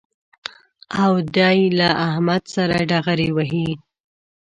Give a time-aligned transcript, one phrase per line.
[1.03, 3.69] او دی له احمد سره ډغرې وهي